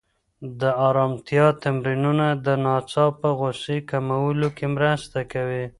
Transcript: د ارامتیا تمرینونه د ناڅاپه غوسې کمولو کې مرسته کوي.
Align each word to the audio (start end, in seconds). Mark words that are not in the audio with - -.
د 0.59 0.61
ارامتیا 0.87 1.45
تمرینونه 1.63 2.27
د 2.45 2.47
ناڅاپه 2.65 3.29
غوسې 3.39 3.77
کمولو 3.89 4.47
کې 4.57 4.65
مرسته 4.75 5.19
کوي. 5.31 5.65